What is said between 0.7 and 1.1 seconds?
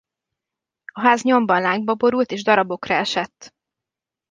A